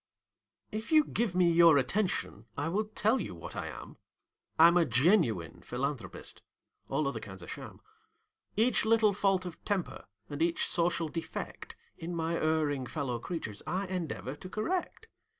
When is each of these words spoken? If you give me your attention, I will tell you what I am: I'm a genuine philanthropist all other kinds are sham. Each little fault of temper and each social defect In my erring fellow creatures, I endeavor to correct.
If 0.71 0.91
you 0.91 1.03
give 1.03 1.35
me 1.35 1.51
your 1.51 1.77
attention, 1.77 2.47
I 2.57 2.69
will 2.69 2.85
tell 2.85 3.19
you 3.21 3.35
what 3.35 3.55
I 3.55 3.67
am: 3.67 3.97
I'm 4.57 4.75
a 4.75 4.83
genuine 4.83 5.61
philanthropist 5.61 6.41
all 6.89 7.07
other 7.07 7.19
kinds 7.19 7.43
are 7.43 7.47
sham. 7.47 7.81
Each 8.57 8.83
little 8.83 9.13
fault 9.13 9.45
of 9.45 9.63
temper 9.63 10.05
and 10.27 10.41
each 10.41 10.65
social 10.65 11.07
defect 11.07 11.75
In 11.99 12.15
my 12.15 12.33
erring 12.33 12.87
fellow 12.87 13.19
creatures, 13.19 13.61
I 13.67 13.85
endeavor 13.85 14.35
to 14.37 14.49
correct. 14.49 15.05